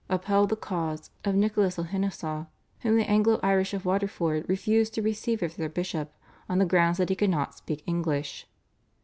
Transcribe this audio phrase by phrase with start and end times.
[0.09, 2.47] upheld the cause of Nicholas O'Henisa
[2.79, 6.11] whom the Anglo Irish of Waterford refused to receive as their bishop
[6.49, 8.47] on the ground that he could not speak English.